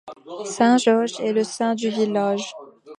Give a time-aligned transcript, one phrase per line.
[0.45, 2.53] Saint Georges est le Saint du village.